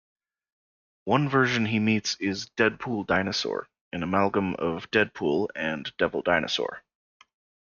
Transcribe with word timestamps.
One 1.05 1.29
version 1.29 1.67
he 1.67 1.77
meets 1.77 2.15
is 2.15 2.49
"Deadpool 2.57 3.05
Dinosaur", 3.05 3.67
an 3.93 4.01
amalgam 4.01 4.55
of 4.55 4.89
Deadpool 4.89 5.49
and 5.55 5.93
Devil 5.99 6.23
Dinosaur. 6.23 6.81